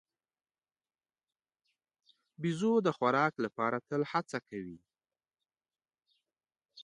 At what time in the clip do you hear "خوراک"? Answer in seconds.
2.97-3.33